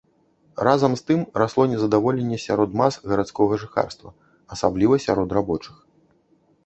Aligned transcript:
Разам 0.67 0.93
з 1.01 1.03
тым 1.09 1.19
расло 1.41 1.65
нездаволенне 1.73 2.39
сярод 2.45 2.73
мас 2.81 2.97
гарадскога 3.11 3.61
жыхарства, 3.65 4.15
асабліва 4.57 4.95
сярод 5.09 5.29
рабочых. 5.41 5.75